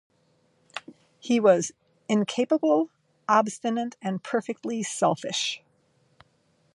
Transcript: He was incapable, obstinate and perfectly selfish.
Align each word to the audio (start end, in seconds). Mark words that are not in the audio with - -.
He 1.19 1.39
was 1.39 1.73
incapable, 2.09 2.89
obstinate 3.29 3.97
and 4.01 4.23
perfectly 4.23 4.81
selfish. 4.81 5.61